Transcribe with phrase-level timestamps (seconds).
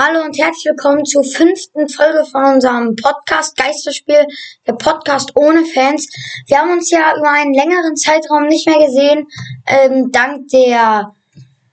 [0.00, 4.28] Hallo und herzlich willkommen zur fünften Folge von unserem Podcast Geisterspiel,
[4.64, 6.06] der Podcast ohne Fans.
[6.46, 9.26] Wir haben uns ja über einen längeren Zeitraum nicht mehr gesehen,
[9.66, 11.12] ähm, dank der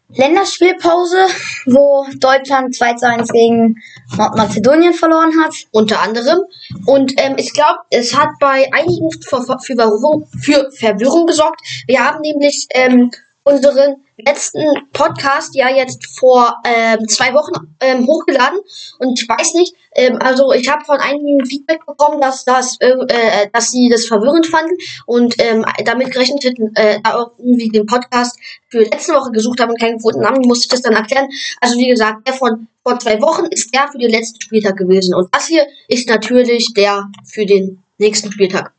[0.10, 1.28] Länderspielpause,
[1.68, 3.76] wo Deutschland 2 zu 1 gegen
[4.18, 5.54] Nordmazedonien verloren hat.
[5.70, 6.40] unter anderem.
[6.88, 11.62] Und ähm, ich glaube, es hat bei einigen für, für, Verwirrung, für Verwirrung gesorgt.
[11.86, 13.12] Wir haben nämlich ähm,
[13.48, 18.60] unseren letzten Podcast ja jetzt vor ähm, zwei Wochen ähm, hochgeladen
[18.98, 23.48] und ich weiß nicht, ähm, also ich habe von einigen Feedback bekommen, dass das, äh,
[23.54, 27.00] dass sie das verwirrend fanden und ähm, damit gerechnet hätten, äh,
[27.38, 30.82] irgendwie den Podcast für letzte Woche gesucht haben und keinen gefunden haben, musste ich das
[30.82, 31.30] dann erklären.
[31.62, 35.14] Also wie gesagt, der von vor zwei Wochen ist der für den letzten Spieltag gewesen
[35.14, 38.74] und das hier ist natürlich der für den nächsten Spieltag.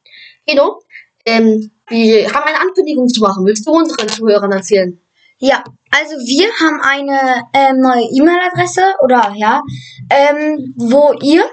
[0.44, 0.80] Kino,
[1.24, 3.44] ähm, wir haben eine Ankündigung zu machen.
[3.44, 4.98] Willst du unseren Zuhörern erzählen?
[5.38, 9.60] Ja, also wir haben eine ähm, neue E-Mail-Adresse oder ja,
[10.08, 11.44] ähm, wo ihr,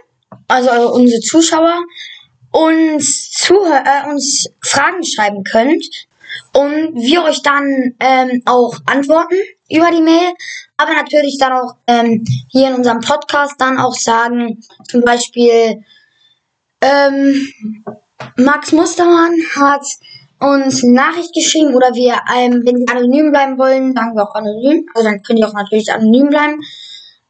[0.47, 1.83] also unsere Zuschauer,
[2.51, 5.85] uns, Zuhör äh, uns Fragen schreiben könnt
[6.53, 9.35] und wir euch dann ähm, auch antworten
[9.69, 10.31] über die Mail,
[10.77, 15.83] aber natürlich dann auch ähm, hier in unserem Podcast dann auch sagen, zum Beispiel
[16.79, 17.47] ähm,
[18.37, 19.85] Max Mustermann hat
[20.43, 24.35] uns eine Nachricht geschrieben oder wir, ähm, wenn sie anonym bleiben wollen, sagen wir auch
[24.35, 24.87] anonym.
[24.93, 26.61] Also dann könnt ihr auch natürlich anonym bleiben.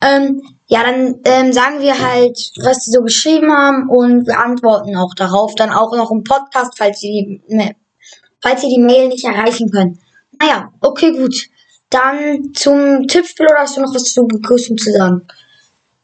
[0.01, 4.95] Ähm, ja, dann ähm, sagen wir halt, was sie so geschrieben haben und wir antworten
[4.95, 5.55] auch darauf.
[5.55, 7.75] Dann auch noch im Podcast, falls sie die,
[8.41, 9.99] falls ihr die Mail nicht erreichen können.
[10.39, 11.47] Naja, okay, gut.
[11.89, 15.21] Dann zum Tippspiel oder hast du noch was zur Begrüßung zu sagen?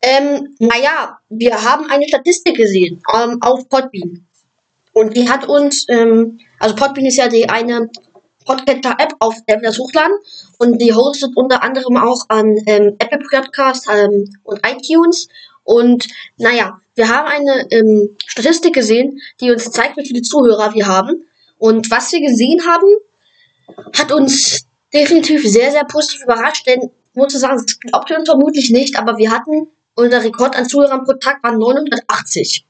[0.02, 4.26] Ähm, naja, wir haben eine Statistik gesehen ähm, auf Podbean.
[5.00, 7.90] Und die hat uns, ähm, also Podbean ist ja die eine
[8.46, 10.18] Podcaster-App, auf der wir das hochladen.
[10.58, 15.30] Und die hostet unter anderem auch an ähm, Apple Podcast ähm, und iTunes.
[15.64, 16.06] Und
[16.38, 21.24] naja, wir haben eine ähm, Statistik gesehen, die uns zeigt, wie viele Zuhörer wir haben.
[21.60, 22.90] Und was wir gesehen haben,
[23.98, 26.68] hat uns definitiv sehr, sehr positiv überrascht.
[26.68, 30.58] Denn, muss ich sagen, das glaubt ihr uns vermutlich nicht, aber wir hatten, unser Rekord
[30.58, 32.66] an Zuhörern pro Tag war 980.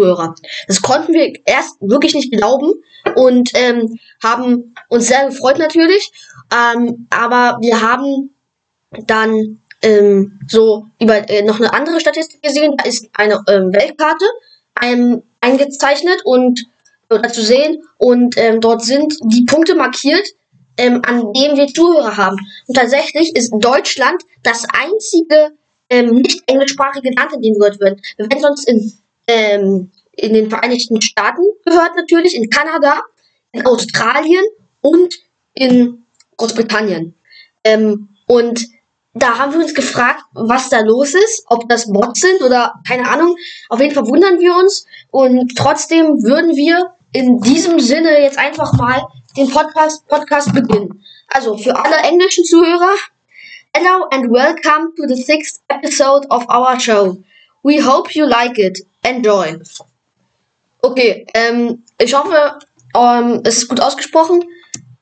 [0.00, 0.34] Zuhörer.
[0.66, 2.72] Das konnten wir erst wirklich nicht glauben
[3.14, 6.10] und ähm, haben uns sehr gefreut natürlich.
[6.52, 8.34] Ähm, aber wir haben
[9.06, 12.74] dann ähm, so über äh, noch eine andere Statistik gesehen.
[12.76, 14.24] Da ist eine ähm, Weltkarte
[14.82, 16.64] ähm, eingezeichnet und
[17.08, 20.26] äh, zu sehen und ähm, dort sind die Punkte markiert,
[20.76, 22.36] ähm, an denen wir Zuhörer haben.
[22.66, 25.52] Und tatsächlich ist Deutschland das einzige
[25.88, 28.00] ähm, nicht englischsprachige Land, in dem gehört wird.
[28.16, 28.92] Wir werden sonst in
[29.30, 33.02] ähm, in den Vereinigten Staaten gehört natürlich, in Kanada,
[33.52, 34.44] in Australien
[34.80, 35.14] und
[35.54, 36.04] in
[36.36, 37.14] Großbritannien.
[37.64, 38.66] Ähm, und
[39.14, 43.08] da haben wir uns gefragt, was da los ist, ob das Bots sind oder keine
[43.08, 43.36] Ahnung.
[43.68, 48.72] Auf jeden Fall wundern wir uns und trotzdem würden wir in diesem Sinne jetzt einfach
[48.74, 49.02] mal
[49.36, 51.04] den Podcast, Podcast beginnen.
[51.28, 52.94] Also für alle englischen Zuhörer,
[53.74, 57.18] hello and welcome to the sixth episode of our show.
[57.62, 58.78] We hope you like it.
[59.02, 59.58] Enjoy.
[60.82, 62.58] Okay, ähm, ich hoffe,
[62.94, 64.42] ähm, es ist gut ausgesprochen.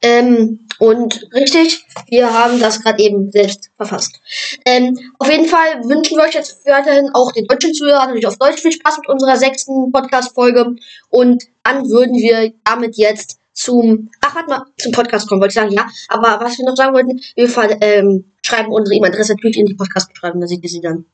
[0.01, 4.21] Ähm, und richtig, wir haben das gerade eben selbst verfasst.
[4.65, 8.39] Ähm, auf jeden Fall wünschen wir euch jetzt weiterhin auch den deutschen Zuhörern natürlich auf
[8.39, 10.77] Deutsch viel Spaß mit unserer sechsten Podcast-Folge.
[11.11, 15.55] Und dann würden wir damit jetzt zum, ach, warte mal, zum Podcast kommen, wollte ich
[15.57, 15.89] sagen, ja.
[16.09, 20.41] Aber was wir noch sagen wollten, wir ähm, schreiben unsere E-Mail-Adresse natürlich in die Podcast-Beschreibung,
[20.41, 21.07] da seht ihr sie dann.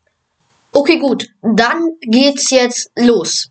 [0.74, 1.28] Okay, gut.
[1.40, 3.48] Dann geht's jetzt los.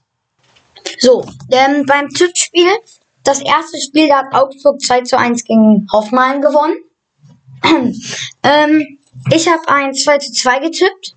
[0.99, 2.67] So, ähm, beim Tippspiel,
[3.23, 6.75] das erste Spiel, da hat Augsburg 2 zu 1 gegen Hoffenheim gewonnen.
[8.43, 8.99] ähm,
[9.31, 11.15] ich habe ein 2 zu 2 getippt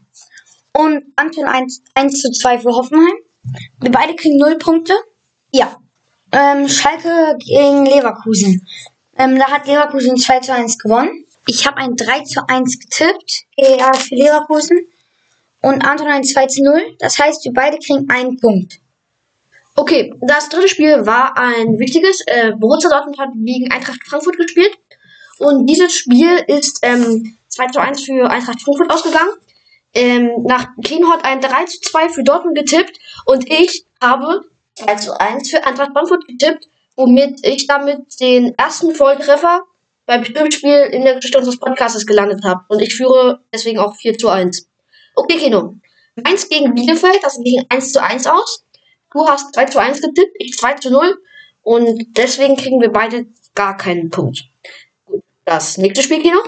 [0.72, 3.16] und Anton 1, 1 zu 2 für Hoffenheim.
[3.80, 4.94] Wir beide kriegen 0 Punkte.
[5.50, 5.76] Ja.
[6.30, 8.64] Ähm, Schalke gegen Leverkusen.
[9.18, 11.24] Ähm, da hat Leverkusen 2 zu 1 gewonnen.
[11.46, 14.86] Ich habe ein 3 zu 1 getippt äh, für Leverkusen
[15.66, 16.96] und Anton ein 2 zu 0.
[17.00, 18.78] Das heißt, wir beide kriegen einen Punkt.
[19.74, 22.20] Okay, das dritte Spiel war ein wichtiges.
[22.26, 24.70] Äh, Borussia Dortmund hat gegen Eintracht Frankfurt gespielt.
[25.38, 29.32] Und dieses Spiel ist ähm, 2 zu 1 für Eintracht Frankfurt ausgegangen.
[29.92, 32.96] Ähm, nach Kino hat ein 3 zu 2 für Dortmund getippt.
[33.24, 34.42] Und ich habe
[34.76, 39.64] 2 zu 1 für Eintracht Frankfurt getippt, womit ich damit den ersten Volltreffer
[40.06, 42.60] beim Stimmspiel in der Geschichte unseres Podcasts gelandet habe.
[42.68, 44.68] Und ich führe deswegen auch 4 zu 1.
[45.16, 45.74] Okay, Kino.
[46.14, 48.64] Mainz gegen Bielefeld, das ging 1 zu 1 aus.
[49.12, 51.18] Du hast 2 zu 1 getippt, ich 2 zu 0.
[51.62, 54.44] Und deswegen kriegen wir beide gar keinen Punkt.
[55.04, 56.38] Gut, das nächste Spiel, Kino.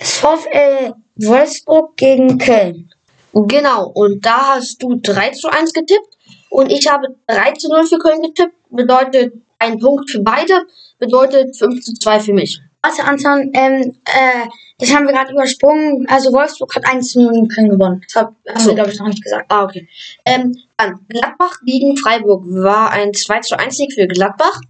[0.00, 2.90] VfL Wolfsburg gegen Köln.
[3.32, 6.16] Genau, und da hast du 3 zu 1 getippt
[6.48, 8.54] und ich habe 3 zu 0 für Köln getippt.
[8.70, 10.66] Bedeutet ein Punkt für beide,
[10.98, 12.60] bedeutet 5 zu 2 für mich.
[12.82, 14.46] Warte, Anton, ähm, äh,
[14.78, 16.06] das haben wir gerade übersprungen.
[16.08, 18.02] Also Wolfsburg hat 1 zu 0 gegen Köln gewonnen.
[18.06, 18.68] Das hab- haben so.
[18.70, 19.46] wir, glaube ich, noch nicht gesagt.
[19.48, 19.86] Ah, okay.
[20.24, 24.60] Ähm, dann Gladbach gegen Freiburg war ein 2 zu 1 Sieg für Gladbach.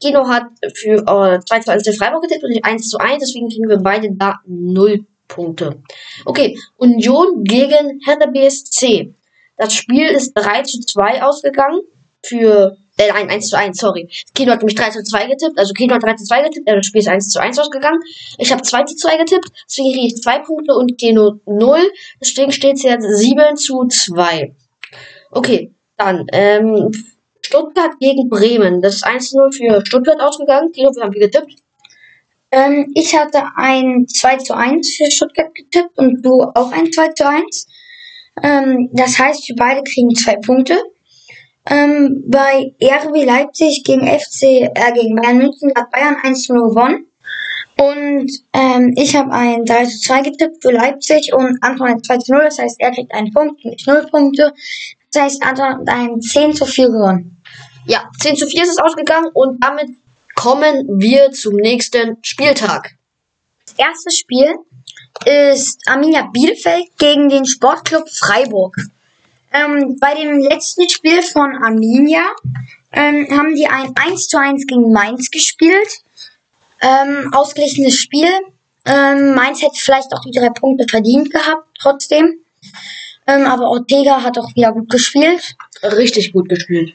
[0.00, 3.20] Kino hat für äh, 2 zu 1 für Freiburg getippt und nicht 1 zu 1,
[3.20, 5.80] deswegen kriegen wir beide da 0 Punkte.
[6.24, 9.14] Okay, Union gegen Hertha BSC.
[9.56, 11.82] Das Spiel ist 3 zu 2 ausgegangen
[12.24, 12.76] für,
[13.08, 14.08] äh, nein, 1 zu 1, sorry.
[14.34, 16.76] Kino hat nämlich 3 zu 2 getippt, also Kino hat 3 zu 2 getippt, äh,
[16.76, 18.00] das Spiel ist 1 zu 1 ausgegangen.
[18.38, 21.78] Ich habe 2 zu 2 getippt, deswegen kriege ich 2 Punkte und Kino 0,
[22.20, 24.54] deswegen steht es jetzt 7 zu 2.
[25.30, 26.90] Okay, dann, ähm,
[27.44, 28.80] Stuttgart gegen Bremen.
[28.80, 30.72] Das ist 1 zu 0 für Stuttgart ausgegangen.
[30.72, 31.54] Kino, wir haben wir getippt.
[32.50, 37.08] Ähm, ich hatte ein 2 zu 1 für Stuttgart getippt und du auch ein 2
[37.08, 37.66] zu 1.
[38.42, 40.82] Ähm, das heißt, wir beide kriegen zwei Punkte.
[41.66, 46.68] Ähm, bei RB Leipzig gegen FC, äh, gegen Bayern München hat Bayern 1 zu 0
[46.70, 47.06] gewonnen.
[47.78, 52.18] Und ähm, ich habe ein 3 zu 2 getippt für Leipzig und Anton ein 2
[52.18, 52.42] zu 0.
[52.44, 54.52] Das heißt, er kriegt einen Punkt und ich 0 Punkte.
[55.12, 57.42] Das heißt, Anton hat ein 10 zu 4 gewonnen.
[57.86, 59.90] Ja, 10 zu 4 ist es ausgegangen und damit
[60.34, 62.92] kommen wir zum nächsten Spieltag.
[63.66, 64.54] Das erste Spiel
[65.24, 68.76] ist Arminia Bielefeld gegen den Sportclub Freiburg.
[69.52, 72.24] Ähm, bei dem letzten Spiel von Arminia
[72.92, 75.88] ähm, haben die ein 1 zu 1 gegen Mainz gespielt.
[76.80, 78.30] Ähm, ausgeglichenes Spiel.
[78.84, 82.40] Ähm, Mainz hätte vielleicht auch die drei Punkte verdient gehabt, trotzdem.
[83.26, 85.54] Ähm, aber Ortega hat auch wieder gut gespielt.
[85.82, 86.94] Richtig gut gespielt.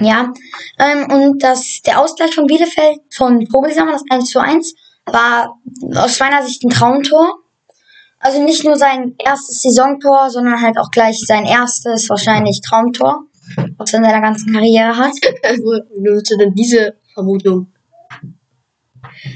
[0.00, 0.32] Ja,
[0.78, 4.74] ähm, und das, der Ausgleich von Bielefeld von Vogelsammer, das 1 zu 1,
[5.06, 5.58] war
[5.96, 7.41] aus meiner Sicht ein Traumtor.
[8.22, 13.24] Also nicht nur sein erstes Saisontor, sondern halt auch gleich sein erstes, wahrscheinlich Traumtor,
[13.76, 15.12] was er in seiner ganzen Karriere hat.
[15.60, 17.66] Wo nutzt du denn diese Vermutung?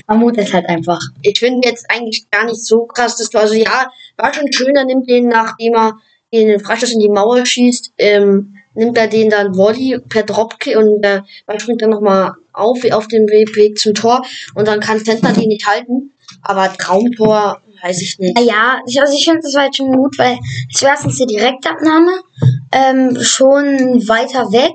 [0.06, 1.00] Vermutet halt einfach.
[1.22, 4.76] Ich finde jetzt eigentlich gar nicht so krass, dass du, also ja, war schon schön,
[4.76, 5.96] er nimmt den, nachdem er
[6.32, 11.02] den Freistoß in die Mauer schießt, ähm, nimmt er den dann Volley per Dropkick und
[11.02, 14.24] der Ball springt dann nochmal auf, auf dem Weg, zum Tor
[14.54, 16.12] und dann kann Sentner den nicht halten.
[16.42, 18.38] Aber Traumtor, weiß ich nicht.
[18.40, 20.38] Ja, ich, also ich finde, das war jetzt schon gut, weil
[20.72, 22.22] es war erstens die Direktabnahme,
[22.72, 23.64] ähm, schon
[24.08, 24.74] weiter weg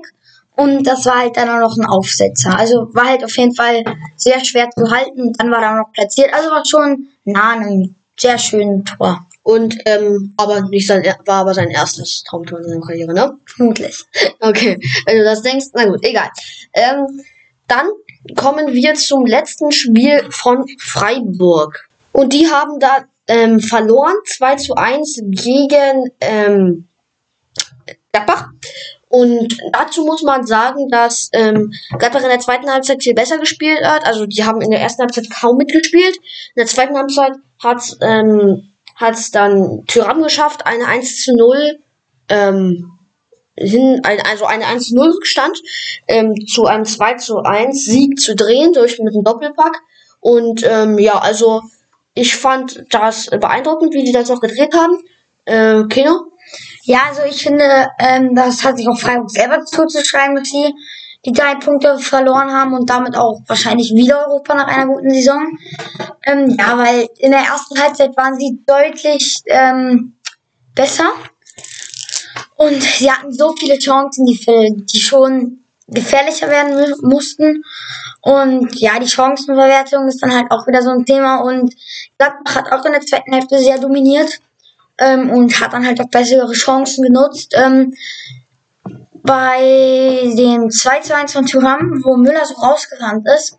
[0.56, 2.58] und das war halt dann auch noch ein Aufsetzer.
[2.58, 3.84] Also war halt auf jeden Fall
[4.16, 7.94] sehr schwer zu halten, dann war auch noch platziert, also war schon nah an einem
[8.18, 12.80] sehr schönen Tor, Und ähm, aber nicht sein, war aber sein erstes Traumtor in seiner
[12.80, 13.32] Karriere, ne?
[13.46, 14.04] vermutlich.
[14.40, 16.28] Okay, wenn du das denkst, na gut, egal.
[16.74, 17.22] Ähm,
[17.68, 17.88] dann
[18.36, 21.88] kommen wir zum letzten Spiel von Freiburg.
[22.12, 26.88] Und die haben da ähm, verloren, 2 zu 1 gegen ähm,
[28.12, 28.48] Gladbach.
[29.08, 33.84] Und dazu muss man sagen, dass ähm, Gladbach in der zweiten Halbzeit viel besser gespielt
[33.84, 34.06] hat.
[34.06, 36.16] Also die haben in der ersten Halbzeit kaum mitgespielt.
[36.16, 37.32] In der zweiten Halbzeit
[37.62, 41.78] hat ähm, hat's dann Tyram geschafft, eine 1 zu 0
[42.28, 42.98] ähm,
[43.54, 45.60] hin, also eine 1 zu 0 Stand
[46.08, 49.78] ähm, zu einem 2 zu 1 Sieg zu drehen durch mit einem Doppelpack.
[50.20, 51.60] Und ähm, ja, also
[52.14, 54.98] ich fand das beeindruckend, wie die das noch gedreht haben.
[55.44, 56.32] Äh, Kino?
[56.84, 60.74] Ja, also ich finde, ähm, das hat sich auch Freiburg selber zuzuschreiben, dass sie
[61.24, 65.56] die drei Punkte verloren haben und damit auch wahrscheinlich wieder Europa nach einer guten Saison.
[66.26, 70.16] Ähm, ja, weil in der ersten Halbzeit waren sie deutlich ähm,
[70.74, 71.12] besser
[72.56, 74.38] und sie hatten so viele Chancen, die,
[74.84, 77.64] die schon gefährlicher werden mu- mussten.
[78.20, 81.74] Und ja, die Chancenverwertung ist dann halt auch wieder so ein Thema und
[82.18, 84.38] Gladbach hat auch in der zweiten Hälfte sehr dominiert
[84.98, 87.52] ähm, und hat dann halt auch bessere Chancen genutzt.
[87.56, 87.94] Ähm,
[89.24, 93.56] bei dem 2 zu 1 von Thuram, wo Müller so rausgerannt ist,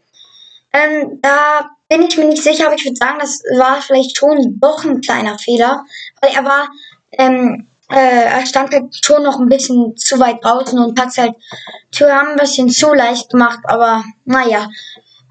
[0.73, 4.59] ähm, da bin ich mir nicht sicher, aber ich würde sagen, das war vielleicht schon
[4.59, 5.85] doch ein kleiner Fehler,
[6.21, 6.67] weil er war,
[7.11, 11.33] ähm, äh, er stand halt schon noch ein bisschen zu weit draußen und hat halt
[11.91, 14.67] Thuram ein bisschen zu leicht gemacht, aber naja,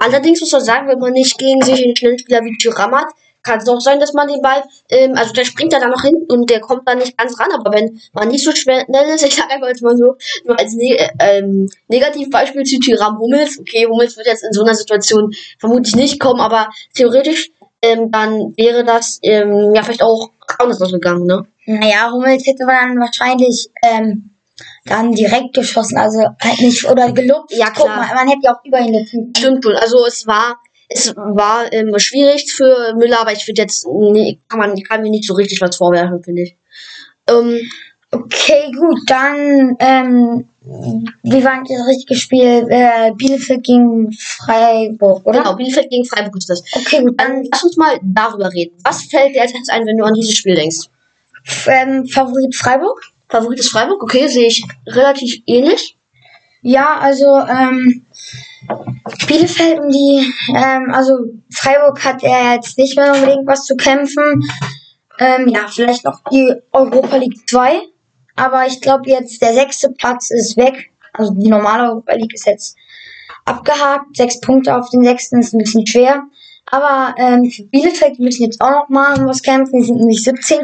[0.02, 3.06] Allerdings muss man sagen, wenn man nicht gegen sich einen schnellen Spieler wie Thuram hat,
[3.44, 6.02] kann es auch sein, dass man den Ball, ähm, also der springt ja da noch
[6.02, 9.24] hin und der kommt da nicht ganz ran, aber wenn man nicht so schnell ist,
[9.24, 13.58] ich sage einfach jetzt mal so, nur als ne äh, ähm, Negativbeispiel zu Thuram Hummels,
[13.60, 17.50] okay, Hummels wird jetzt in so einer Situation vermutlich nicht kommen, aber theoretisch,
[17.82, 21.46] ähm, dann wäre das ähm, ja vielleicht auch anders ausgegangen, ne?
[21.66, 24.30] naja, Hummels hätte dann wahrscheinlich, ähm,
[24.84, 27.52] dann direkt geschossen, also halt nicht, oder gelobt.
[27.52, 27.96] Ja, Guck klar.
[27.98, 29.32] mal, man hätte ja auch über ihn gezogen.
[29.36, 29.76] Stimmt schon.
[29.76, 34.58] Also es war, es war ähm, schwierig für Müller, aber ich finde jetzt, nee, kann
[34.58, 36.56] man kann mir nicht so richtig was vorwerfen, finde ich.
[37.28, 37.60] Ähm,
[38.14, 40.48] Okay, gut, dann, ähm,
[41.22, 42.66] wie war das richtige Spiel?
[42.68, 45.38] Äh, Bielefeld gegen Freiburg, oder?
[45.38, 46.62] genau, Bielefeld gegen Freiburg ist das.
[46.74, 48.76] Okay, gut, dann Dann lass uns mal darüber reden.
[48.84, 50.88] Was fällt dir als erstes ein, wenn du an dieses Spiel denkst?
[51.66, 53.00] ähm, Favorit Freiburg?
[53.28, 55.96] Favorit ist Freiburg, okay, sehe ich relativ ähnlich.
[56.60, 58.04] Ja, also, ähm,
[59.26, 61.14] Bielefeld und die, ähm, also
[61.50, 64.42] Freiburg hat ja jetzt nicht mehr unbedingt was zu kämpfen.
[65.18, 67.80] Ähm, ja, vielleicht noch die Europa League 2.
[68.34, 70.90] Aber ich glaube jetzt, der sechste Platz ist weg.
[71.12, 72.76] Also die normale Europa League ist jetzt
[73.44, 74.16] abgehakt.
[74.16, 76.24] Sechs Punkte auf den sechsten ist ein bisschen schwer.
[76.72, 79.78] Aber ähm, für Bielefeld müssen jetzt auch noch mal um was kämpfen.
[79.78, 80.60] Die sind nämlich 17.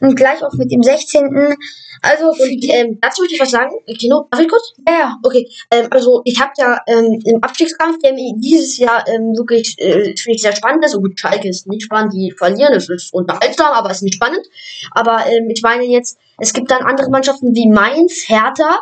[0.00, 1.54] Und gleich auch mit dem 16.
[2.00, 3.72] Also für Und die, ähm, dazu möchte ich was sagen.
[3.98, 4.72] Kino, darf ich kurz?
[4.88, 5.18] ja, ja.
[5.22, 10.16] Okay, ähm, also ich habe ja ähm, im Abstiegskampf, der dieses Jahr ähm, wirklich, äh,
[10.16, 10.94] finde ich, sehr spannend ist.
[10.94, 14.14] Und gut, Schalke ist nicht spannend, die verlieren, es ist unterhaltsam, aber es ist nicht
[14.14, 14.46] spannend.
[14.92, 18.80] Aber ähm, ich meine jetzt, es gibt dann andere Mannschaften wie Mainz, Hertha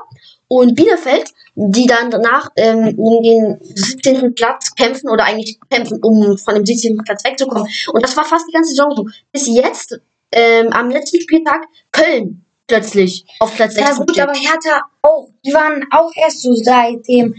[0.53, 4.35] und Bielefeld, die dann danach ähm, um den 17.
[4.35, 6.99] Platz kämpfen oder eigentlich kämpfen, um von dem 17.
[7.05, 7.67] Platz wegzukommen.
[7.93, 9.07] Und das war fast die ganze Saison so.
[9.33, 9.99] Bis jetzt,
[10.31, 15.29] ähm, am letzten Spieltag, Köln plötzlich auf Platz 6 Ja gut, aber Hertha auch.
[15.45, 17.35] Die waren auch erst so seit dem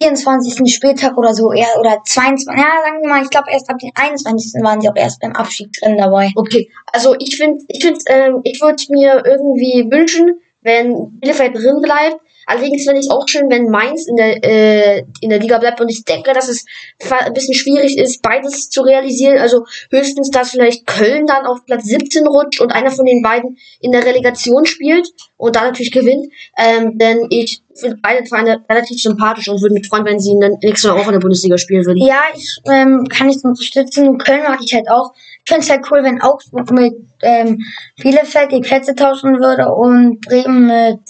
[0.00, 0.74] 24.
[0.74, 2.46] Spieltag oder so, eher, oder 22.
[2.48, 4.62] Ja, sagen wir mal, ich glaube erst ab dem 21.
[4.62, 6.32] waren sie auch erst beim Abstieg drin dabei.
[6.34, 11.80] Okay, also ich finde, ich finde, ähm, ich würde mir irgendwie wünschen, wenn Bielefeld drin
[11.80, 12.20] bleibt.
[12.46, 15.80] Allerdings finde ich es auch schön, wenn Mainz in der, äh, in der Liga bleibt.
[15.80, 16.64] Und ich denke, dass es
[17.10, 19.38] ein bisschen schwierig ist, beides zu realisieren.
[19.38, 23.58] Also höchstens, dass vielleicht Köln dann auf Platz 17 rutscht und einer von den beiden
[23.80, 26.32] in der Relegation spielt und da natürlich gewinnt.
[26.56, 30.40] Ähm, denn ich finde beide Vereine relativ sympathisch und würde mich freuen, wenn sie in
[30.40, 31.98] der nächsten Jahr auch in der Bundesliga spielen würden.
[31.98, 34.18] Ja, ich ähm, kann ich unterstützen.
[34.18, 35.12] Köln mag ich halt auch.
[35.44, 37.64] Ich finde es halt cool, wenn Augsburg mit ähm,
[38.00, 41.00] Bielefeld die Plätze tauschen würde und Bremen mit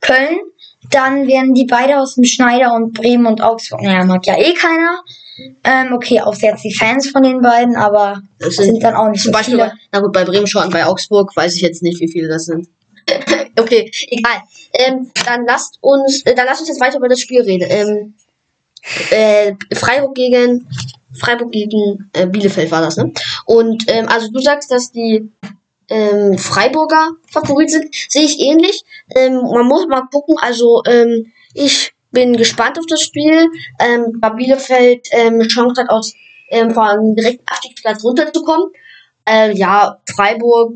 [0.00, 0.38] Köln.
[0.94, 3.82] Dann wären die beide aus dem Schneider und Bremen und Augsburg.
[3.82, 5.02] Naja, mag ja eh keiner.
[5.64, 9.22] Ähm, okay, außer jetzt die Fans von den beiden, aber Das sind, dann auch nicht
[9.22, 9.66] Zum so Beispiel, viele.
[9.70, 12.44] bei, na gut, bei Bremen schon, bei Augsburg weiß ich jetzt nicht, wie viele das
[12.44, 12.68] sind.
[13.58, 14.42] okay, egal.
[14.74, 17.66] Ähm, dann lasst uns, äh, dann lasst uns jetzt weiter über das Spiel reden.
[17.68, 18.14] Ähm,
[19.10, 20.68] äh, Freiburg gegen
[21.18, 23.12] Freiburg gegen äh, Bielefeld war das, ne?
[23.46, 25.28] Und ähm, also du sagst, dass die
[25.88, 28.82] ähm, Freiburger Favorit sind, sehe ich ähnlich.
[29.14, 33.48] Ähm, man muss mal gucken, also ähm, ich bin gespannt auf das Spiel,
[33.80, 36.14] ähm, da Bielefeld ähm, Chance hat, aus
[36.48, 38.70] ähm, von direkten Abstiegsplatz runterzukommen.
[39.26, 40.74] Äh, ja, Freiburg,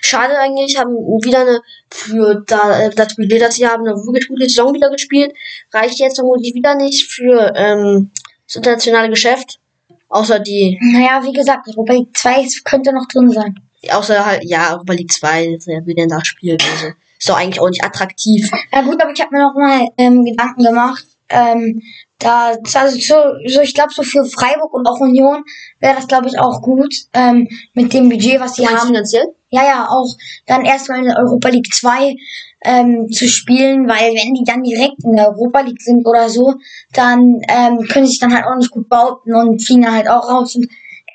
[0.00, 4.28] schade eigentlich, haben wieder eine, für da, äh, das Budget, das sie haben, eine wirklich
[4.28, 5.32] gute Saison wieder gespielt.
[5.72, 8.10] Reicht jetzt vermutlich wieder nicht für ähm,
[8.46, 9.60] das internationale Geschäft.
[10.08, 13.60] Außer die, Naja, wie gesagt, Europa League 2 könnte noch drin sein.
[13.92, 16.58] Außer halt, ja, Europa League 2, wer will denn da spielen?
[16.72, 18.50] Also, ist doch eigentlich auch nicht attraktiv.
[18.72, 21.04] Ja gut, aber ich habe mir noch mal ähm, Gedanken gemacht.
[21.28, 21.80] Ähm,
[22.18, 23.14] da, also so,
[23.46, 25.42] so ich glaube, so für Freiburg und auch Union
[25.80, 28.88] wäre das, glaube ich, auch gut ähm, mit dem Budget, was sie haben.
[28.88, 29.26] finanziell?
[29.48, 30.14] Ja, ja, auch
[30.46, 32.16] dann erstmal in der Europa League 2
[32.64, 36.54] ähm, zu spielen, weil wenn die dann direkt in der Europa League sind oder so,
[36.92, 40.08] dann ähm, können sie sich dann halt auch nicht gut behaupten und fliegen dann halt
[40.08, 40.56] auch raus.
[40.56, 40.68] Und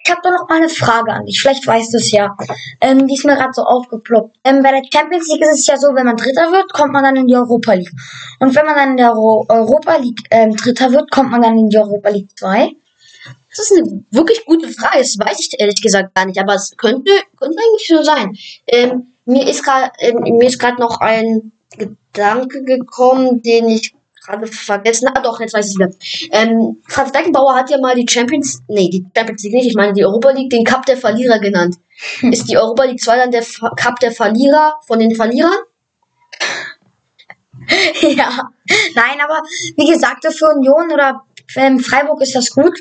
[0.09, 1.39] ich habe da noch mal eine Frage an dich.
[1.39, 2.35] Vielleicht weißt du es ja.
[2.81, 4.37] Ähm, die ist mir gerade so aufgeploppt.
[4.43, 7.03] Ähm, bei der Champions League ist es ja so, wenn man Dritter wird, kommt man
[7.03, 7.91] dann in die Europa League.
[8.39, 11.59] Und wenn man dann in der Euro Europa League ähm, Dritter wird, kommt man dann
[11.59, 12.71] in die Europa League 2.
[13.51, 14.97] Das ist eine wirklich gute Frage.
[14.97, 18.35] Das weiß ich ehrlich gesagt gar nicht, aber es könnte, könnte eigentlich so sein.
[18.65, 23.93] Ähm, mir ist gerade ähm, mir ist gerade noch ein Gedanke gekommen, den ich
[24.29, 25.09] gerade vergessen.
[25.13, 25.89] Ah, doch, jetzt weiß ich wieder.
[26.31, 29.93] Ähm, Franz Beckenbauer hat ja mal die Champions, nee, die Champions League nicht, ich meine
[29.93, 31.75] die Europa League, den Cup der Verlierer genannt.
[32.21, 35.57] Ist die Europa League 2 dann der Fa- Cup der Verlierer von den Verlierern?
[38.01, 38.50] ja.
[38.95, 39.41] Nein, aber
[39.77, 41.24] wie gesagt, für Union oder
[41.55, 42.79] ähm, Freiburg ist das gut,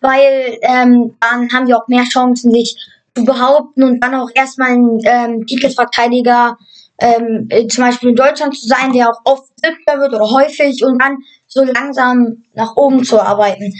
[0.00, 2.76] weil ähm, dann haben die auch mehr Chancen, sich
[3.14, 6.58] zu behaupten und dann auch erstmal ein ähm, Titelverteidiger
[6.98, 10.82] ähm, äh, zum Beispiel in Deutschland zu sein, der auch oft siebter wird oder häufig
[10.84, 13.72] und dann so langsam nach oben zu arbeiten.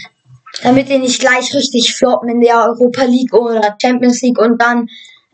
[0.63, 4.87] Damit die nicht gleich richtig floppen in der Europa League oder Champions League und dann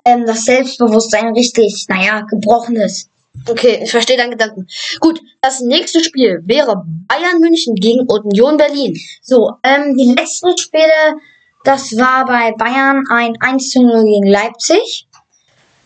[0.03, 3.09] ähm, das Selbstbewusstsein richtig, naja, gebrochen ist.
[3.47, 4.67] Okay, ich verstehe deinen Gedanken.
[4.99, 8.97] Gut, das nächste Spiel wäre Bayern München gegen Union Berlin.
[9.21, 11.15] So, ähm, die letzten Spiele,
[11.63, 15.07] das war bei Bayern ein 1 zu 0 gegen Leipzig.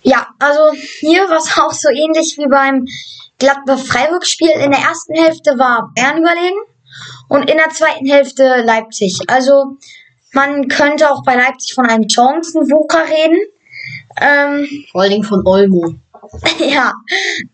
[0.01, 2.85] Ja, also hier war es auch so ähnlich wie beim
[3.39, 4.51] Gladbach-Freiburg-Spiel.
[4.51, 6.59] In der ersten Hälfte war Bayern überlegen
[7.27, 9.17] und in der zweiten Hälfte Leipzig.
[9.27, 9.77] Also
[10.33, 13.37] man könnte auch bei Leipzig von einem Chancenwucher reden.
[14.19, 15.95] Ähm, Vor allen Dingen von Olmo.
[16.59, 16.93] ja,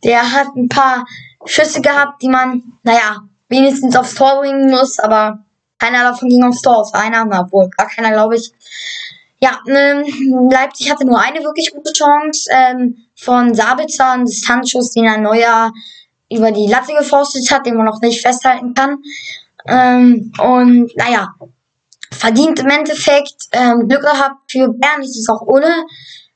[0.03, 1.05] der hat ein paar
[1.45, 5.45] Schüsse gehabt, die man, naja, wenigstens aufs Tor bringen muss, aber
[5.77, 8.51] keiner davon ging aufs Tor, außer einer, na wohl, gar keiner, glaube ich.
[9.39, 15.05] Ja, ähm, Leipzig hatte nur eine wirklich gute Chance ähm, von Sabitzer, ein Distanzschuss, den
[15.05, 15.71] er Neuer
[16.31, 18.97] über die Latte geforstet hat, den man noch nicht festhalten kann.
[19.67, 21.33] Ähm, und naja,
[22.11, 25.85] verdient im Endeffekt ähm, Glück gehabt für Bern, ist es auch ohne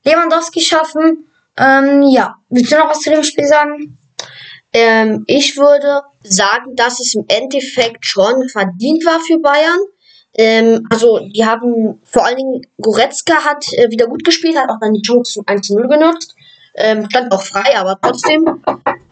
[0.04, 1.28] Lewandowski schaffen.
[1.58, 3.98] Ähm, ja, willst du noch was zu dem Spiel sagen?
[4.72, 9.80] Ähm, ich würde sagen, dass es im Endeffekt schon verdient war für Bayern.
[10.36, 14.80] Ähm, also, die haben vor allen Dingen Goretzka hat äh, wieder gut gespielt, hat auch
[14.80, 16.36] dann die Chance zum 1-0 genutzt.
[16.76, 18.64] Ähm, stand auch frei, aber trotzdem.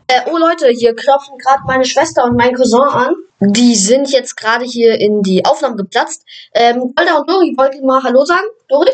[0.10, 3.16] Äh, oh Leute, hier klopfen gerade meine Schwester und mein Cousin an.
[3.40, 6.24] Die sind jetzt gerade hier in die Aufnahme geplatzt.
[6.54, 8.48] Ähm, Golda und Dori wollten mal Hallo sagen.
[8.70, 8.92] Dori?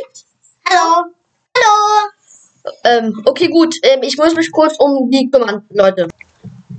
[0.70, 1.06] Hallo.
[1.56, 2.10] Hallo.
[2.84, 3.76] Ähm, okay, gut.
[3.84, 6.08] Ähm, ich muss mich kurz um die kümmern, Leute.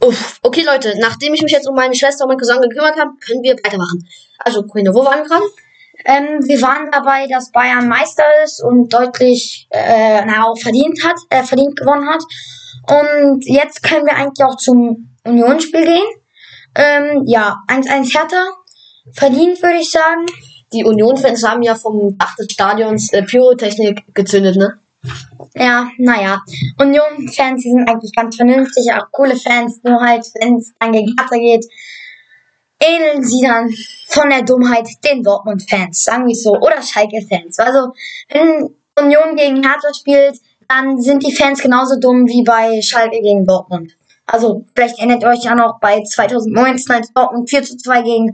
[0.04, 0.38] Uff.
[0.42, 3.42] Okay, Leute, nachdem ich mich jetzt um meine Schwester und meinen Cousin gekümmert habe, können
[3.42, 4.06] wir weitermachen.
[4.38, 5.44] Also, Corinne, wo waren wir gerade?
[6.04, 11.16] Ähm, wir waren dabei, dass Bayern Meister ist und deutlich äh, na, auch verdient hat,
[11.30, 12.22] äh, verdient gewonnen hat.
[12.86, 16.06] Und jetzt können wir eigentlich auch zum Unionsspiel gehen.
[16.74, 18.44] Ähm, ja, 1-1 Hertha.
[19.12, 20.26] Verdient, würde ich sagen.
[20.74, 24.74] Die Union-Fans haben ja vom Dach des Stadions äh, Pyrotechnik gezündet, ne?
[25.54, 26.40] Ja, naja.
[26.78, 31.36] Union-Fans, sind eigentlich ganz vernünftig, auch coole Fans, nur halt, wenn es dann gegen Hertha
[31.36, 31.66] geht,
[32.80, 33.70] ähneln sie dann
[34.08, 37.58] von der Dummheit den Dortmund-Fans, sagen wir so, oder Schalke-Fans.
[37.58, 37.92] Also,
[38.30, 43.44] wenn Union gegen Hertha spielt, dann sind die Fans genauso dumm wie bei Schalke gegen
[43.44, 43.96] Dortmund.
[44.26, 48.32] Also, vielleicht erinnert ihr euch ja noch bei 2019, als Dortmund 4 zu 2 gegen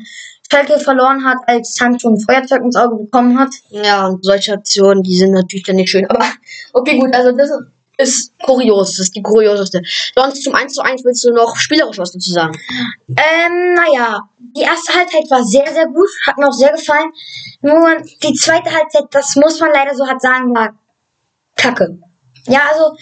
[0.50, 3.50] Schalke verloren hat, als Sancho ein Feuerzeug ins Auge bekommen hat.
[3.70, 6.06] Ja, und solche Aktionen, die sind natürlich dann nicht schön.
[6.10, 6.24] Aber
[6.72, 7.50] okay, gut, also das
[7.98, 8.96] ist kurios.
[8.96, 9.82] Das ist die kurioseste.
[10.14, 12.58] Sonst zum 1 zu 1 willst du noch spielerisch was dazu sagen?
[13.08, 17.12] Ähm, naja, die erste Halbzeit war sehr, sehr gut, hat mir auch sehr gefallen.
[17.60, 20.78] Nur die zweite Halbzeit, das muss man leider so hart sagen, war
[21.56, 21.98] kacke.
[22.46, 22.96] Ja, also,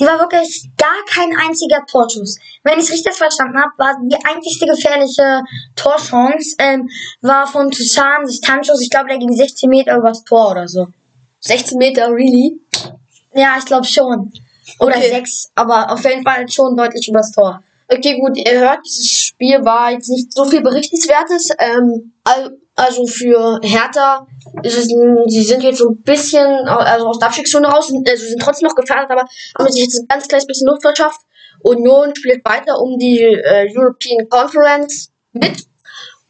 [0.00, 2.38] die war wirklich gar kein einziger Torschuss.
[2.62, 5.42] Wenn ich es richtig verstanden habe, war die einzigste gefährliche
[5.76, 6.88] Torchance, ähm,
[7.20, 10.88] war von Toussaint Distanzschuss, ich glaube, der ging 16 Meter übers Tor oder so.
[11.40, 12.60] 16 Meter, really?
[13.34, 14.32] Ja, ich glaube schon.
[14.80, 15.10] Oder Okay.
[15.10, 17.62] 6, aber auf jeden Fall schon deutlich übers Tor.
[17.90, 21.48] Okay, gut, ihr hört, dieses Spiel war jetzt nicht so viel Berichtenswertes.
[21.58, 24.26] Ähm, al- also für Hertha
[24.62, 28.40] ist es, sie sind jetzt so ein bisschen also aus der Abstiegszone raus, also sind
[28.40, 29.24] trotzdem noch gefährdet, aber
[29.58, 31.20] haben sich jetzt ein ganz kleines bisschen Luft verschafft.
[31.62, 35.66] Union spielt weiter um die äh, European Conference mit.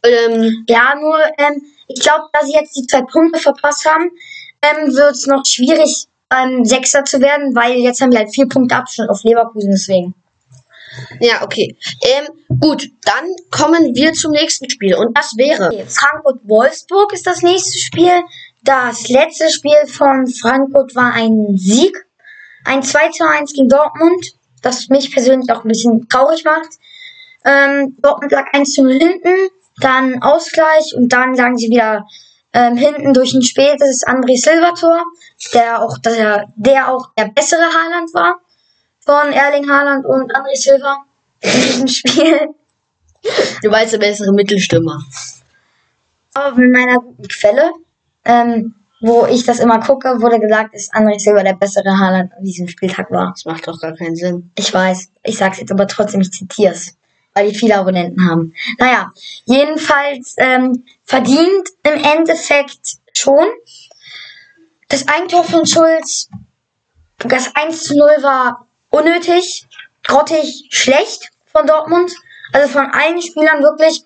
[0.03, 4.09] Ähm, Ja, nur, ähm, ich glaube, da sie jetzt die zwei Punkte verpasst haben,
[4.61, 8.47] ähm, wird es noch schwierig, ähm, Sechster zu werden, weil jetzt haben wir halt vier
[8.47, 10.15] Punkte Abstand auf Leverkusen, deswegen.
[11.19, 11.75] Ja, okay.
[12.01, 12.27] Ähm,
[12.59, 15.71] gut, dann kommen wir zum nächsten Spiel und das wäre.
[15.87, 18.21] Frankfurt-Wolfsburg ist das nächste Spiel.
[18.63, 21.95] Das letzte Spiel von Frankfurt war ein Sieg.
[22.65, 26.69] Ein 2 zu 1 gegen Dortmund, das mich persönlich auch ein bisschen traurig macht.
[27.45, 32.05] Ähm, Dortmund lag 1 zu 0 hinten, dann Ausgleich und dann lagen sie wieder
[32.51, 35.05] ähm, hinten durch ein spätes André Silva-Tor,
[35.53, 38.41] der auch der, der auch der bessere Haaland war
[39.05, 40.97] von Erling Haaland und André Silva
[41.41, 42.49] in diesem Spiel.
[43.61, 45.01] Du weißt der bessere Mittelstürmer.
[46.33, 47.71] Aber mit meiner guten Quelle,
[48.23, 52.43] ähm, wo ich das immer gucke, wurde gesagt, dass André Silva der bessere Haaland an
[52.43, 53.31] diesem Spieltag war.
[53.33, 54.51] Das macht doch gar keinen Sinn.
[54.57, 56.97] Ich weiß, ich sag's jetzt aber trotzdem, ich zitiere es,
[57.33, 58.53] weil die viele Abonnenten haben.
[58.77, 59.11] Naja,
[59.45, 63.47] jedenfalls ähm, verdient im Endeffekt schon.
[64.87, 66.29] Das Eigentor von Schulz,
[67.19, 69.67] das 1 zu 0 war unnötig,
[70.03, 72.11] grottig, schlecht von Dortmund.
[72.53, 74.03] Also von allen Spielern wirklich.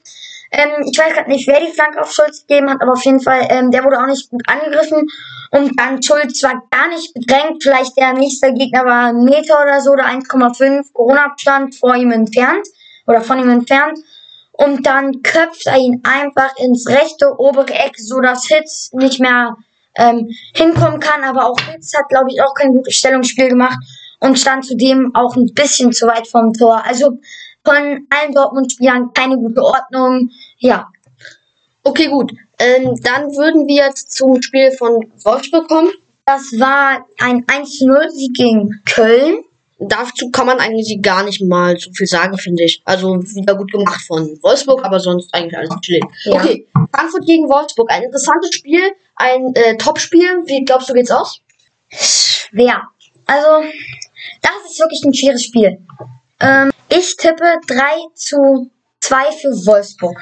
[0.51, 3.21] Ähm, ich weiß gerade nicht, wer die Flanke auf Schulz gegeben hat, aber auf jeden
[3.21, 5.07] Fall, ähm, der wurde auch nicht gut angegriffen.
[5.51, 7.63] Und dann Schulz war gar nicht bedrängt.
[7.63, 12.67] Vielleicht der nächste Gegner war ein Meter oder so oder 1,5 Corona-Abstand vor ihm entfernt
[13.07, 13.97] oder von ihm entfernt.
[14.51, 19.57] Und dann köpft er ihn einfach ins rechte obere Eck, so dass Hitz nicht mehr
[19.97, 21.23] ähm, hinkommen kann.
[21.23, 23.77] Aber auch Hitz hat, glaube ich, auch kein gutes Stellungsspiel gemacht
[24.23, 26.83] und stand zudem auch ein bisschen zu weit vom Tor.
[26.85, 27.19] Also
[27.63, 27.75] von
[28.09, 30.29] allen Dortmund-Spielern keine gute Ordnung.
[30.57, 30.89] Ja,
[31.83, 32.31] Okay, gut.
[32.59, 35.91] Ähm, dann würden wir jetzt zum Spiel von Wolfsburg kommen.
[36.25, 39.39] das war ein 1 zu 0 Sieg gegen Köln.
[39.79, 42.81] Dazu kann man eigentlich gar nicht mal so viel sagen, finde ich.
[42.85, 46.03] Also wieder gut gemacht von Wolfsburg, aber sonst eigentlich alles chillig.
[46.23, 46.35] Ja.
[46.35, 47.91] Okay, Frankfurt gegen Wolfsburg.
[47.91, 50.43] Ein interessantes Spiel, ein äh, Top-Spiel.
[50.45, 51.41] Wie glaubst du, geht's aus?
[51.89, 52.83] Schwer.
[53.25, 53.67] Also,
[54.43, 55.79] das ist wirklich ein schweres Spiel.
[56.39, 57.79] Ähm, ich tippe 3
[58.15, 58.69] zu
[59.01, 60.17] 2 für Wolfsburg.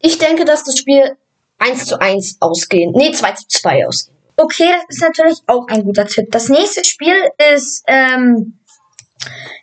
[0.00, 1.16] Ich denke, dass das Spiel
[1.58, 2.92] 1 zu 1 ausgehen.
[2.94, 4.16] Nee, 2 zu 2 ausgehen.
[4.36, 6.30] Okay, das ist natürlich auch ein guter Tipp.
[6.30, 7.16] Das nächste Spiel
[7.54, 8.58] ist ähm,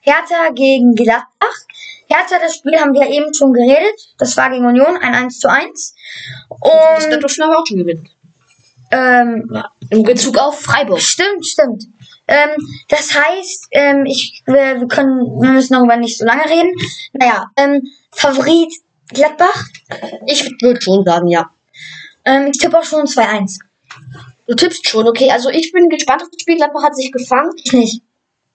[0.01, 1.59] Hertha gegen Gladbach.
[2.07, 3.99] Hertha, das Spiel haben wir eben schon geredet.
[4.17, 5.95] Das war gegen Union, ein 1 zu 1.
[6.49, 6.59] Das
[7.05, 8.09] Und wird doch schon aber auch schon gewinnen.
[8.91, 10.99] ähm, Im Bezug auf Freiburg.
[11.01, 11.85] Stimmt, stimmt.
[12.27, 12.49] Ähm,
[12.89, 16.71] das heißt, ähm, ich, wir, wir können, wir müssen darüber nicht so lange reden.
[17.13, 17.81] Naja, ähm,
[18.11, 18.71] Favorit
[19.09, 19.65] Gladbach.
[20.25, 21.49] Ich würde schon sagen, ja.
[22.25, 23.59] Ähm, ich tippe auch schon 2-1.
[24.47, 25.29] Du tippst schon, okay.
[25.31, 26.55] Also ich bin gespannt auf das Spiel.
[26.55, 27.51] Gladbach hat sich gefangen.
[27.57, 28.01] Ich nicht.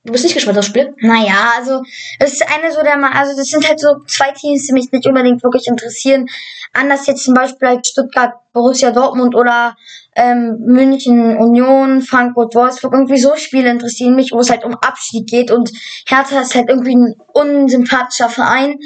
[0.04, 0.94] Du bist nicht gespannt auf das Spiel?
[1.00, 1.82] Naja, also,
[2.18, 4.90] es ist eine so der, Ma- also, das sind halt so zwei Teams, die mich
[4.90, 6.26] nicht unbedingt wirklich interessieren.
[6.72, 9.76] Anders jetzt zum Beispiel als Stuttgart, Borussia Dortmund oder,
[10.18, 12.92] ähm, München, Union, Frankfurt, Wolfsburg.
[12.92, 15.70] Irgendwie so Spiele interessieren mich, wo es halt um Abstieg geht und
[16.06, 18.78] Hertha ist halt irgendwie ein unsympathischer Verein.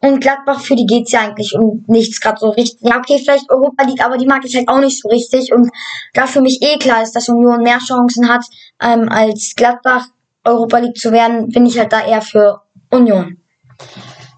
[0.00, 2.88] Und Gladbach, für die geht's ja eigentlich um nichts gerade so richtig.
[2.88, 5.52] Ja, okay, vielleicht Europa League, aber die mag ich halt auch nicht so richtig.
[5.52, 5.70] Und
[6.14, 8.44] da für mich eh klar ist, dass Union mehr Chancen hat,
[8.80, 10.06] ähm, als Gladbach
[10.44, 13.38] Europa League zu werden, bin ich halt da eher für Union.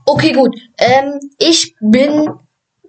[0.07, 0.57] Okay, gut.
[0.79, 2.31] Ähm, ich bin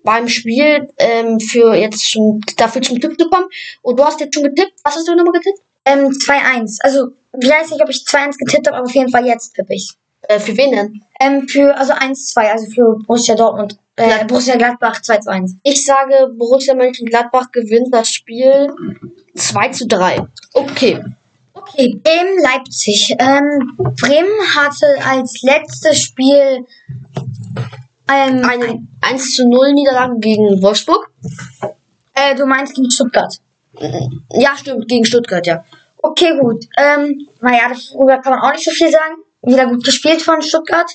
[0.03, 3.47] beim Spiel ähm, für jetzt schon dafür zum Tipp gekommen.
[3.81, 4.73] Und du hast jetzt schon getippt.
[4.83, 5.59] Was hast du nochmal getippt?
[5.85, 6.77] Ähm, 2-1.
[6.81, 7.09] Also,
[7.39, 9.91] ich weiß nicht, ob ich 2-1 getippt habe, aber auf jeden Fall jetzt tippe ich.
[10.27, 11.03] Äh, für wen denn?
[11.19, 13.77] Ähm, für, also 1-2, also für Borussia Dortmund.
[13.95, 14.27] Äh, Gladbach.
[14.27, 15.57] Borussia Gladbach 2-1.
[15.63, 18.73] Ich sage, Borussia Mönchengladbach gewinnt das Spiel
[19.35, 20.21] 2 zu 3.
[20.53, 21.03] Okay.
[21.53, 23.13] Okay, Bremen Leipzig.
[23.19, 26.65] Ähm, Bremen hatte als letztes Spiel
[28.11, 31.11] ähm, Eine 1 zu 0 Niederlage gegen Wolfsburg.
[32.13, 33.37] äh, du meinst gegen Stuttgart.
[34.29, 35.63] Ja, stimmt, gegen Stuttgart, ja.
[35.97, 36.65] Okay, gut.
[36.77, 39.15] Ähm, naja, darüber kann man auch nicht so viel sagen.
[39.43, 40.89] Wieder gut gespielt von Stuttgart.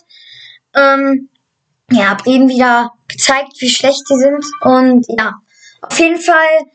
[0.74, 1.28] Ähm,
[1.90, 4.44] ja, hab eben wieder gezeigt, wie schlecht die sind.
[4.60, 5.34] Und ja,
[5.82, 6.66] auf jeden Fall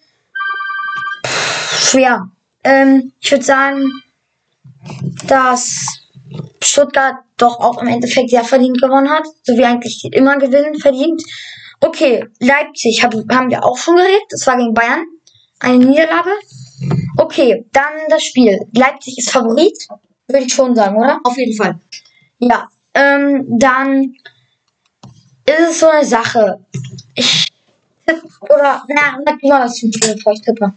[1.25, 2.29] pff, schwer.
[2.63, 4.01] Ähm, ich würde sagen,
[5.27, 5.85] dass
[6.61, 9.25] Stuttgart doch auch im Endeffekt sehr verdient gewonnen hat.
[9.43, 11.21] So wie eigentlich immer gewinnen verdient.
[11.79, 14.23] Okay, Leipzig hab, haben wir auch schon geredet.
[14.29, 15.05] Das war gegen Bayern.
[15.59, 16.31] Eine Niederlage.
[17.17, 18.59] Okay, dann das Spiel.
[18.73, 19.87] Leipzig ist Favorit.
[20.27, 21.19] Würde ich schon sagen, oder?
[21.23, 21.79] Auf jeden Fall.
[22.39, 22.69] Ja.
[22.93, 24.15] Ähm, dann
[25.45, 26.59] ist es so eine Sache.
[27.15, 27.47] Ich
[28.05, 30.73] tippe, oder, na, sag du mal was zum Spiel, bevor ich tippe.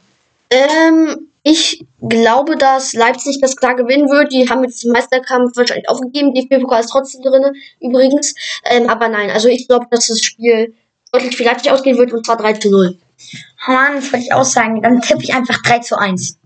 [0.51, 4.33] Ähm, ich glaube, dass Leipzig das klar gewinnen wird.
[4.33, 6.33] Die haben jetzt den Meisterkampf wahrscheinlich aufgegeben.
[6.33, 8.35] Die pokal ist trotzdem drin, übrigens.
[8.65, 10.75] Ähm, aber nein, also ich glaube, dass das Spiel
[11.13, 12.97] deutlich für Leipzig ausgehen wird und zwar 3 zu 0.
[13.69, 14.81] Oh Mann, das wollte ich auch sagen.
[14.81, 16.39] Dann tippe ich einfach 3 zu 1.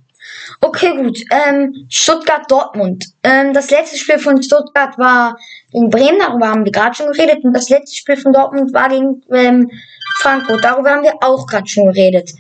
[0.61, 1.21] Okay, gut.
[1.31, 3.07] Ähm, Stuttgart-Dortmund.
[3.23, 5.39] Ähm, das letzte Spiel von Stuttgart war
[5.71, 7.45] gegen Bremen, darüber haben wir gerade schon geredet.
[7.45, 9.71] Und das letzte Spiel von Dortmund war gegen ähm,
[10.19, 12.33] Frankfurt, darüber haben wir auch gerade schon geredet.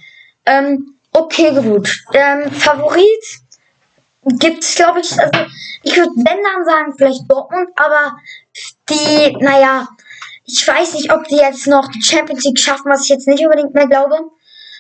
[0.45, 1.89] Ähm, okay, gut.
[2.15, 3.25] Ähm, Favorit
[4.25, 5.47] gibt's, glaube ich, also
[5.83, 8.17] ich würde wenn dann sagen, vielleicht Dortmund, aber
[8.89, 9.89] die, naja,
[10.45, 13.45] ich weiß nicht, ob die jetzt noch die Champions League schaffen, was ich jetzt nicht
[13.45, 14.17] unbedingt mehr glaube.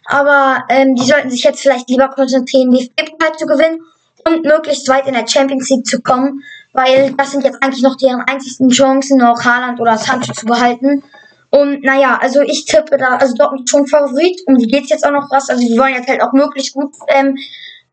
[0.06, 3.82] Aber ähm, die sollten sich jetzt vielleicht lieber konzentrieren, die DFB-Pokal zu gewinnen
[4.26, 7.96] und möglichst weit in der Champions League zu kommen, weil das sind jetzt eigentlich noch
[7.96, 11.04] deren einzigsten Chancen, noch Haaland oder Sancho zu behalten.
[11.50, 15.12] Und naja, also ich tippe da, also Dortmund schon Favorit, um die geht's jetzt auch
[15.12, 15.48] noch was.
[15.48, 17.36] Also die wollen jetzt halt auch möglichst gut ähm,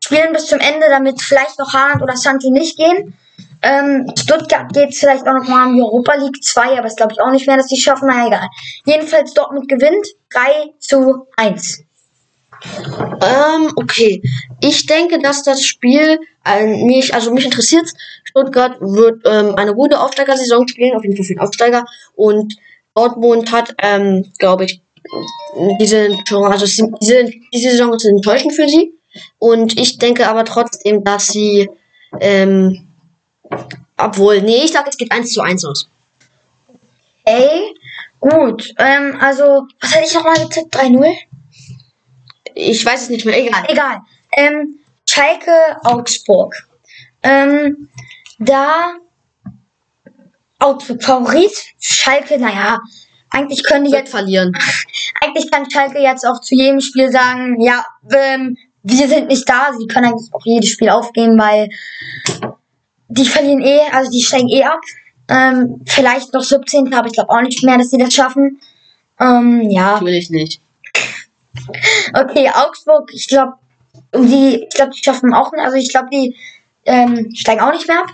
[0.04, 3.16] spielen bis zum Ende, damit vielleicht noch Haaland oder Sancho nicht gehen.
[3.62, 7.12] Ähm, Stuttgart geht vielleicht auch noch mal um die Europa League 2, aber das glaube
[7.12, 8.08] ich auch nicht mehr, dass die schaffen.
[8.08, 8.48] Na egal.
[8.84, 11.84] Jedenfalls Dortmund gewinnt 3 zu 1.
[13.22, 14.22] Ähm, okay.
[14.60, 17.88] Ich denke, dass das Spiel äh, mich, also mich interessiert.
[18.24, 21.84] Stuttgart wird ähm, eine gute Aufsteigersaison spielen, auf jeden Fall für den Aufsteiger.
[22.14, 22.54] Und
[22.96, 24.80] Dortmund hat, ähm, glaube ich,
[25.78, 26.66] diese, also
[27.00, 28.92] diese, diese Saison ist enttäuschend für sie.
[29.38, 31.70] Und ich denke aber trotzdem, dass sie,
[32.20, 32.88] ähm,
[33.96, 35.88] obwohl, nee, ich sage, es geht 1 zu 1 aus.
[37.24, 37.74] Ey,
[38.20, 38.72] gut.
[38.78, 40.74] Ähm, also, was hatte ich nochmal getippt?
[40.74, 41.14] 3-0?
[42.54, 43.64] Ich weiß es nicht mehr, egal.
[43.68, 44.00] Egal.
[44.36, 46.54] Ähm, Schalke, Augsburg.
[47.22, 47.88] Ähm,
[48.38, 48.96] da
[50.58, 51.52] Favorit.
[51.80, 52.78] Schalke, naja,
[53.30, 54.56] eigentlich können die jetzt, verlieren.
[55.20, 59.72] eigentlich kann Schalke jetzt auch zu jedem Spiel sagen, ja, ähm, wir sind nicht da.
[59.78, 61.68] Sie können eigentlich auch jedes Spiel aufgeben, weil
[63.08, 64.80] die verlieren eh, also die steigen eh ab.
[65.28, 66.94] Ähm, vielleicht noch 17.
[66.94, 68.60] aber ich glaube auch nicht mehr, dass sie das schaffen.
[69.18, 69.94] Ähm, ja.
[69.94, 70.60] Natürlich nicht.
[72.14, 73.54] Okay, Augsburg, ich glaube,
[74.14, 76.36] die, ich glaube, die schaffen auch, also ich glaube, die
[76.84, 78.10] ähm, steigen auch nicht mehr ab.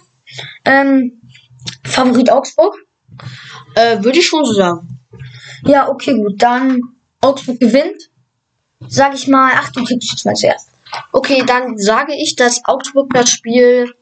[0.64, 1.20] Ähm,
[1.84, 2.74] Favorit Augsburg?
[3.74, 5.00] Äh, Würde ich schon so sagen.
[5.64, 6.42] Ja, okay, gut.
[6.42, 6.80] Dann
[7.20, 8.10] Augsburg gewinnt.
[8.88, 10.68] Sag ich mal, ach, du tippst jetzt mal zuerst.
[11.12, 13.94] Okay, dann sage ich, dass Augsburg das Spiel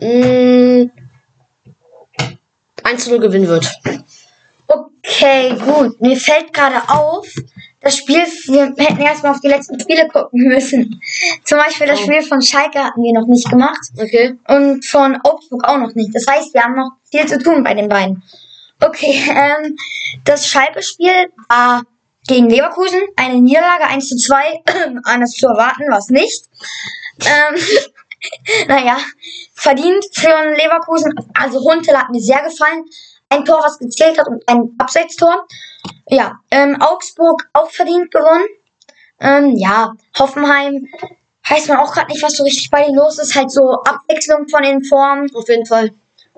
[0.00, 0.90] mh,
[2.84, 3.70] 1 zu 0 gewinnen wird.
[4.66, 6.00] Okay, gut.
[6.00, 7.26] Mir fällt gerade auf,
[7.80, 11.00] das Spiel, wir hätten erstmal auf die letzten Spiele gucken müssen.
[11.44, 12.02] Zum Beispiel das Oh.
[12.02, 14.36] Spiel von Schalke hatten wir noch nicht gemacht Okay.
[14.48, 16.14] und von Augsburg auch noch nicht.
[16.14, 18.22] Das heißt, wir haben noch viel zu tun bei den beiden.
[18.80, 19.76] Okay, ähm,
[20.24, 21.82] das Schalke-Spiel war
[22.26, 24.62] gegen Leverkusen eine Niederlage 1 zu 2.
[25.04, 26.46] Anders zu erwarten war es nicht.
[27.24, 27.60] Ähm,
[28.68, 28.98] naja,
[29.54, 31.12] verdient für Leverkusen.
[31.34, 32.84] Also Huntel hat mir sehr gefallen.
[33.30, 35.46] Ein Tor, was gezählt hat und ein Abseitstor.
[36.08, 38.46] Ja, ähm, Augsburg auch verdient gewonnen.
[39.20, 40.86] Ähm, ja, Hoffenheim
[41.48, 43.34] weiß man auch gerade nicht, was so richtig bei denen los ist.
[43.34, 45.30] Halt so Abwechslung von den Formen.
[45.34, 45.90] Auf jeden Fall.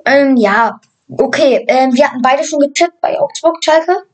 [0.04, 1.64] Ähm, ja, okay.
[1.68, 4.04] Ähm, wir hatten beide schon getippt bei Augsburg, Schalke.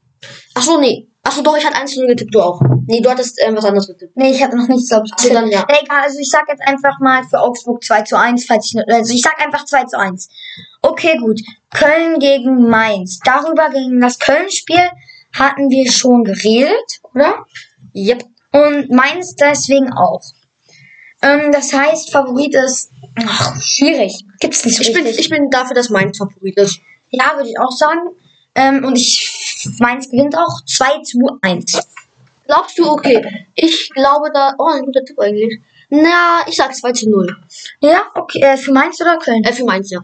[0.54, 1.06] Achso, nee.
[1.26, 2.60] Achso, doch, ich hatte 1 zu 0 getippt, du auch.
[2.86, 4.16] Nee, du hattest ähm, was anderes getippt.
[4.16, 5.32] Nee, ich hatte noch nichts, glaube ich.
[5.32, 5.66] Dann ja.
[5.82, 8.88] Egal, also ich sag jetzt einfach mal für Augsburg 2 zu 1, falls ich nicht,
[8.88, 10.28] also ich sag einfach 2 zu 1.
[10.82, 11.40] Okay, gut.
[11.74, 13.18] Köln gegen Mainz.
[13.24, 14.88] Darüber gegen das Köln-Spiel
[15.32, 17.44] hatten wir schon geredet, oder?
[17.92, 18.22] Yep.
[18.52, 20.22] Und Mainz deswegen auch.
[21.22, 24.24] Ähm, das heißt, Favorit ist ach, schwierig.
[24.38, 25.24] Gibt's nicht so Ich bin, richtig.
[25.24, 26.78] ich bin dafür, dass mein Favorit ist.
[27.10, 28.10] ja, würde ich auch sagen.
[28.56, 31.80] Ähm, und ich Mainz gewinnt auch 2 zu 1.
[32.46, 33.46] Glaubst du, okay.
[33.54, 34.54] Ich glaube da.
[34.58, 35.60] Oh, ein guter Tipp eigentlich.
[35.88, 37.36] Na, ich sag 2 zu 0.
[37.80, 38.40] Ja, okay.
[38.40, 39.44] Äh, für Mainz oder Köln?
[39.44, 40.00] Äh, für meins, ja.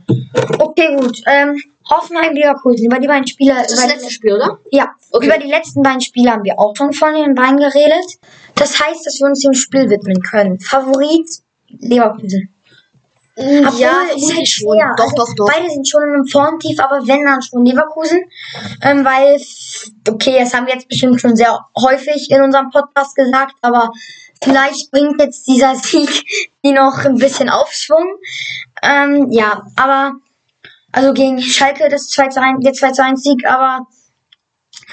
[0.58, 1.20] Okay, gut.
[1.26, 1.60] Ähm,
[1.90, 2.86] Hoffenheim, Leverkusen.
[2.86, 3.54] Über die beiden Spiele.
[3.54, 4.58] Das ist über das letzte Spiel, oder?
[4.70, 5.26] Ja, Okay.
[5.26, 8.04] über die letzten beiden Spiele haben wir auch schon von den beiden geredet.
[8.54, 10.58] Das heißt, dass wir uns dem Spiel widmen können.
[10.60, 11.28] Favorit
[11.68, 12.52] Leverkusen.
[13.34, 14.76] Obwohl, ja, vermutlich halt schon.
[14.76, 14.94] schwer.
[14.96, 15.48] Doch, also, doch, doch.
[15.50, 18.22] Beide sind schon in einem Formtief, aber wenn dann schon Leverkusen.
[18.82, 19.40] Ähm, weil,
[20.08, 23.90] okay, das haben wir jetzt bestimmt schon sehr häufig in unserem Podcast gesagt, aber
[24.42, 26.10] vielleicht bringt jetzt dieser Sieg
[26.64, 28.06] die noch ein bisschen Aufschwung.
[28.82, 30.12] Ähm, ja, aber
[30.92, 33.86] also gegen Schalke das 2 zu 1, der 2 zu 1 Sieg, aber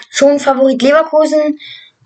[0.10, 1.60] schon Favorit Leverkusen.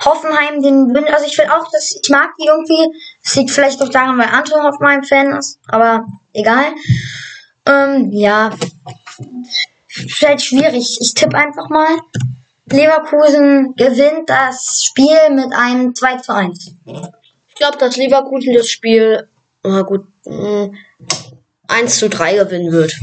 [0.04, 3.00] Hoffenheim, den Wün- also ich will auch, dass ich mag die irgendwie.
[3.24, 6.74] Das liegt vielleicht auch daran, weil Anton Hoffenheim-Fan ist, aber egal.
[7.66, 8.52] Ähm, ja,
[10.22, 10.98] halt schwierig.
[11.00, 11.98] Ich tippe einfach mal.
[12.66, 16.72] Leverkusen gewinnt das Spiel mit einem 2 zu 1.
[16.86, 19.28] Ich glaube, dass Leverkusen das Spiel,
[19.64, 20.72] na gut, mh,
[21.68, 22.94] 1 zu 3 gewinnen wird.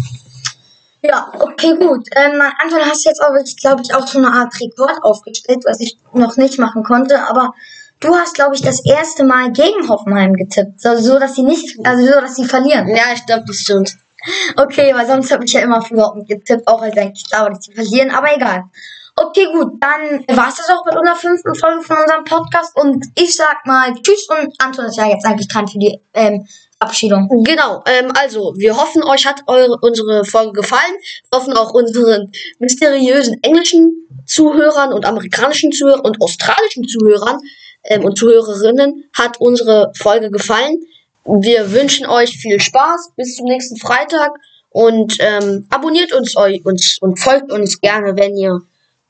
[1.02, 2.06] Ja, okay, gut.
[2.14, 5.80] Ähm, Anton, hast jetzt aber, ich glaube ich, auch so eine Art Rekord aufgestellt, was
[5.80, 7.54] ich noch nicht machen konnte, aber
[8.00, 10.80] du hast, glaube ich, das erste Mal gegen Hoffenheim getippt.
[10.80, 12.88] So, so dass sie nicht, also so, dass sie verlieren.
[12.88, 13.96] Ja, ich glaube, das stimmt.
[14.56, 17.50] Okay, weil sonst habe ich ja immer für Dortmund getippt, auch als eigentlich klar war,
[17.50, 18.64] dass sie verlieren, aber egal.
[19.16, 23.04] Okay, gut, dann war es das auch mit unserer fünften Folge von unserem Podcast und
[23.16, 26.46] ich sag mal Tschüss und Anton ist ja jetzt eigentlich dran für die ähm,
[26.78, 27.28] Verabschiedung.
[27.44, 30.94] Genau, ähm, also, wir hoffen, euch hat eure, unsere Folge gefallen.
[31.30, 37.38] Wir hoffen auch unseren mysteriösen englischen Zuhörern und amerikanischen Zuhörern und australischen Zuhörern
[37.84, 40.80] ähm, und Zuhörerinnen hat unsere Folge gefallen.
[41.24, 43.12] Wir wünschen euch viel Spaß.
[43.16, 44.30] Bis zum nächsten Freitag
[44.70, 48.60] und ähm, abonniert uns, eu- uns und folgt uns gerne, wenn ihr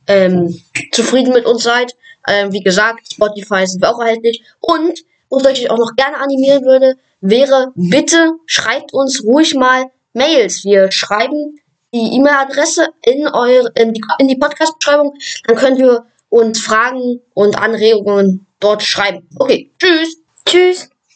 [0.07, 0.61] ähm,
[0.93, 1.95] zufrieden mit uns seid.
[2.27, 4.43] Ähm, wie gesagt, Spotify sind wir auch erhältlich.
[4.61, 10.65] Und, was ich auch noch gerne animieren würde, wäre, bitte schreibt uns ruhig mal Mails.
[10.65, 11.59] Wir schreiben
[11.93, 13.27] die E-Mail-Adresse in,
[13.75, 15.15] in die, in die Podcast-Beschreibung.
[15.47, 19.29] Dann könnt ihr uns Fragen und Anregungen dort schreiben.
[19.39, 20.17] Okay, tschüss.
[20.47, 20.91] Tschüss.